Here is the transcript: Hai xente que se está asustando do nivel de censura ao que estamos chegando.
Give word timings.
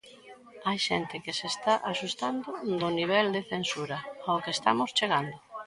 Hai 0.67 0.79
xente 0.87 1.15
que 1.23 1.33
se 1.39 1.45
está 1.53 1.73
asustando 1.91 2.49
do 2.81 2.89
nivel 2.99 3.27
de 3.35 3.41
censura 3.51 3.97
ao 4.27 4.41
que 4.43 4.55
estamos 4.57 4.89
chegando. 4.97 5.35